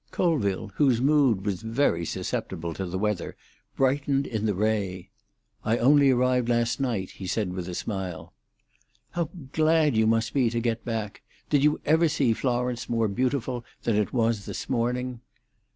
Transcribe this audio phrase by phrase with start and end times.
[0.09, 3.37] Colville, whose mood was very susceptible to the weather,
[3.75, 5.11] brightened in the ray.
[5.63, 8.33] "I only arrived last night," he said, with a smile.
[9.11, 11.21] "How glad you must be to get back!
[11.51, 15.21] Did you ever see Florence more beautiful than it was this morning?"